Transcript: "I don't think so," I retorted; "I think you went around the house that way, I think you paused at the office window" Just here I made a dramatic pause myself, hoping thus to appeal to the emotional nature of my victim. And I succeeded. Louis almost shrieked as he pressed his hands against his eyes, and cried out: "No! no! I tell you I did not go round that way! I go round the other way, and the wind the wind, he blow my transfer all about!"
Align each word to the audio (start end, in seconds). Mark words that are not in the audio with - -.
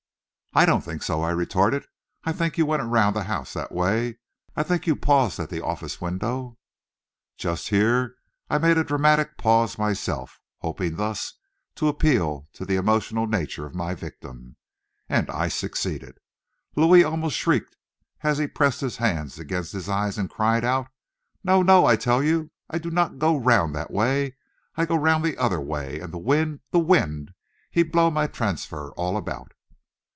"I 0.53 0.65
don't 0.65 0.81
think 0.81 1.01
so," 1.01 1.21
I 1.23 1.29
retorted; 1.29 1.85
"I 2.25 2.33
think 2.33 2.57
you 2.57 2.65
went 2.65 2.81
around 2.81 3.13
the 3.13 3.23
house 3.23 3.53
that 3.53 3.71
way, 3.71 4.17
I 4.53 4.63
think 4.63 4.85
you 4.85 4.97
paused 4.97 5.39
at 5.39 5.49
the 5.49 5.63
office 5.63 6.01
window" 6.01 6.57
Just 7.47 7.69
here 7.69 8.17
I 8.49 8.57
made 8.57 8.77
a 8.77 8.83
dramatic 8.83 9.37
pause 9.37 9.77
myself, 9.77 10.41
hoping 10.59 10.97
thus 10.97 11.35
to 11.75 11.87
appeal 11.87 12.49
to 12.51 12.65
the 12.65 12.75
emotional 12.75 13.27
nature 13.27 13.65
of 13.65 13.73
my 13.73 13.95
victim. 13.95 14.57
And 15.07 15.29
I 15.29 15.47
succeeded. 15.47 16.17
Louis 16.75 17.01
almost 17.05 17.37
shrieked 17.37 17.77
as 18.21 18.37
he 18.37 18.45
pressed 18.45 18.81
his 18.81 18.97
hands 18.97 19.39
against 19.39 19.71
his 19.71 19.87
eyes, 19.87 20.17
and 20.17 20.29
cried 20.29 20.65
out: 20.65 20.89
"No! 21.45 21.63
no! 21.63 21.85
I 21.85 21.95
tell 21.95 22.21
you 22.21 22.51
I 22.69 22.77
did 22.77 22.91
not 22.91 23.19
go 23.19 23.37
round 23.37 23.73
that 23.75 23.89
way! 23.89 24.35
I 24.75 24.85
go 24.85 24.97
round 24.97 25.23
the 25.23 25.37
other 25.37 25.61
way, 25.61 26.01
and 26.01 26.11
the 26.11 26.17
wind 26.17 26.59
the 26.71 26.79
wind, 26.79 27.33
he 27.69 27.83
blow 27.83 28.11
my 28.11 28.27
transfer 28.27 28.91
all 28.95 29.15
about!" 29.15 29.53